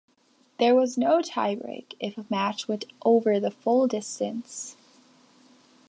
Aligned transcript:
There 0.57 0.73
was 0.73 0.97
no 0.97 1.21
tie-break 1.21 1.95
if 1.99 2.17
a 2.17 2.25
match 2.27 2.67
went 2.67 2.85
over 3.05 3.39
the 3.39 3.51
full 3.51 3.85
distance. 3.87 4.75